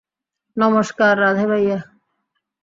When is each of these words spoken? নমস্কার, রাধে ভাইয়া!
নমস্কার, 0.57 1.13
রাধে 1.19 1.45
ভাইয়া! 1.47 1.79